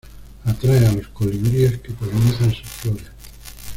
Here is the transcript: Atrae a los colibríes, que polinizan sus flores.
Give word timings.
Atrae 0.45 0.83
a 0.87 0.93
los 0.93 1.09
colibríes, 1.09 1.77
que 1.79 1.91
polinizan 1.91 2.49
sus 2.55 2.63
flores. 2.67 3.05